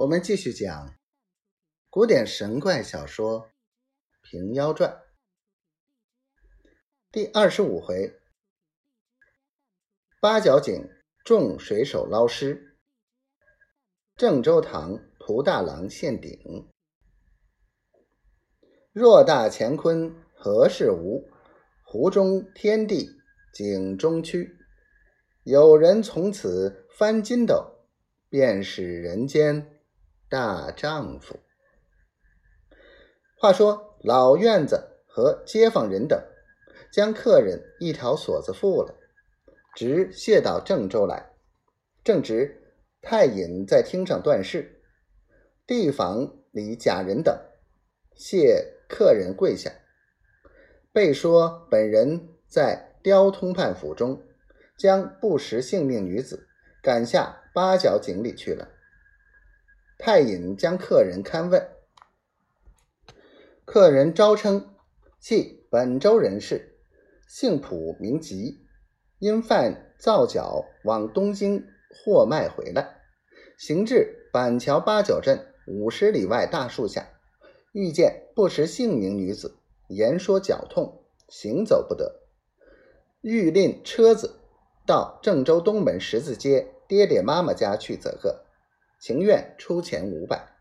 [0.00, 0.94] 我们继续讲
[1.90, 3.42] 古典神怪小说
[4.22, 4.90] 《平妖传》
[7.12, 8.18] 第二十五回：
[10.18, 10.88] 八角井
[11.22, 12.78] 众水手捞尸，
[14.16, 16.66] 郑州堂蒲大郎陷顶。
[18.92, 21.28] 若大乾坤何事无？
[21.84, 23.20] 湖中天地
[23.52, 24.56] 井中区。
[25.42, 27.86] 有人从此翻筋斗，
[28.30, 29.76] 便是人间。
[30.30, 31.40] 大丈夫。
[33.36, 36.22] 话说老院子和街坊人等
[36.92, 38.94] 将客人一条锁子付了，
[39.74, 41.32] 直卸到郑州来。
[42.04, 42.62] 正值
[43.02, 44.80] 太隐在厅上断事，
[45.66, 47.36] 地房里贾人等
[48.14, 49.72] 谢客人跪下，
[50.92, 54.22] 被说本人在刁通判府中，
[54.78, 56.46] 将不识性命女子
[56.80, 58.68] 赶下八角井里去了。
[60.02, 61.68] 太隐将客人勘问，
[63.66, 64.74] 客人招称
[65.20, 66.78] 系本州人士，
[67.28, 68.64] 姓朴名吉，
[69.18, 73.02] 因犯造脚往东京货卖回来，
[73.58, 77.06] 行至板桥八角镇五十里外大树下，
[77.72, 82.22] 遇见不识姓名女子，言说脚痛，行走不得，
[83.20, 84.40] 欲令车子
[84.86, 88.46] 到郑州东门十字街爹爹妈妈家去则个。
[89.00, 90.54] 情愿出钱五百，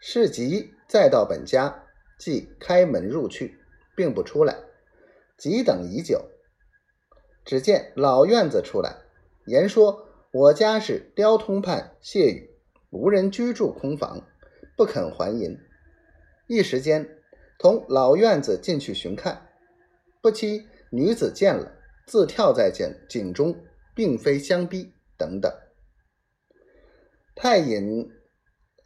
[0.00, 1.84] 是吉再到本家，
[2.18, 3.60] 即开门入去，
[3.94, 4.56] 并不出来。
[5.38, 6.28] 急等已久，
[7.44, 8.96] 只见老院子出来，
[9.46, 12.50] 言说我家是刁通判谢宇，
[12.90, 14.26] 无人居住空房，
[14.76, 15.56] 不肯还银。
[16.48, 17.08] 一时间，
[17.56, 19.46] 同老院子进去寻看，
[20.20, 21.72] 不期女子见了，
[22.04, 23.56] 自跳在井井中，
[23.94, 25.52] 并非相逼等等。
[27.42, 28.12] 太隐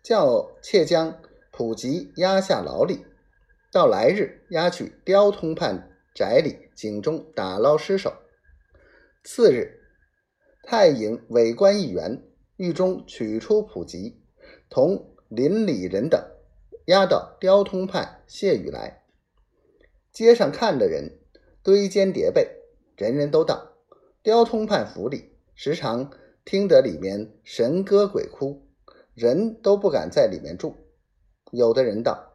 [0.01, 3.05] 叫妾将普吉押下牢里，
[3.73, 8.15] 到来日押去刁通判宅里井中打捞尸首。
[9.25, 9.81] 次日，
[10.63, 12.23] 太隐委官一员，
[12.57, 14.23] 狱中取出普吉，
[14.71, 16.25] 同邻里人等
[16.87, 19.03] 押到刁通判谢雨来。
[20.13, 21.19] 街上看的人
[21.65, 22.49] 堆肩叠背，
[22.97, 23.73] 人人都道
[24.23, 26.09] 刁通判府里时常。
[26.45, 28.69] 听得里面神歌鬼哭，
[29.15, 30.77] 人都不敢在里面住。
[31.51, 32.35] 有的人道：“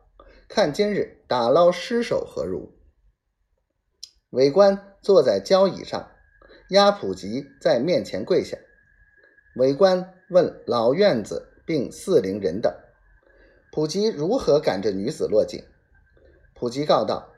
[0.49, 2.73] 看今日打捞尸首何如？”
[4.31, 6.09] 韦官坐在交椅上，
[6.69, 8.57] 押普吉在面前跪下。
[9.55, 12.73] 韦官问老院子并四邻人等
[13.71, 15.63] ：“普吉如何赶着女子落井？”
[16.55, 17.31] 普吉告道：“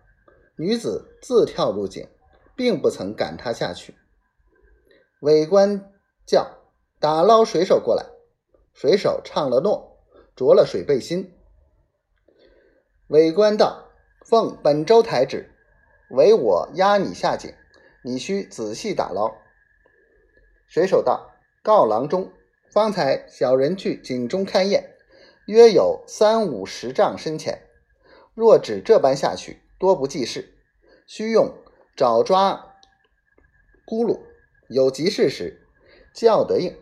[0.55, 2.07] 女子自跳入井，
[2.55, 3.93] 并不曾赶她下去。”
[5.19, 5.91] 韦官
[6.25, 6.60] 叫。
[7.01, 8.05] 打捞水手过来，
[8.75, 9.97] 水手唱了诺，
[10.35, 11.33] 着了水背心。
[13.07, 13.89] 韦官道
[14.23, 15.49] ：“奉本州台旨，
[16.11, 17.55] 唯我押你下井，
[18.03, 19.33] 你需仔细打捞。”
[20.69, 21.31] 水手道
[21.65, 22.31] ：“告郎中，
[22.71, 24.95] 方才小人去井中勘验，
[25.47, 27.63] 约有三五十丈深浅。
[28.35, 30.53] 若只这般下去，多不济事，
[31.07, 31.51] 需用
[31.95, 32.77] 爪抓
[33.87, 34.19] 咕噜，
[34.69, 35.67] 有急事时
[36.13, 36.77] 叫得应。”